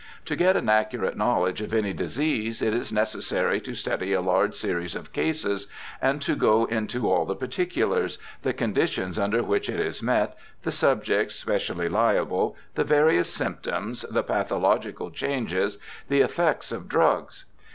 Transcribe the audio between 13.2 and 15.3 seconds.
symptoms, the pathological